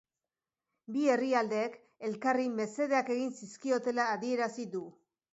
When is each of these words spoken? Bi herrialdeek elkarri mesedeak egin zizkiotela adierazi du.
Bi 0.93 1.01
herrialdeek 1.15 1.75
elkarri 2.09 2.45
mesedeak 2.59 3.11
egin 3.17 3.29
zizkiotela 3.41 4.07
adierazi 4.15 4.65
du. 4.77 4.83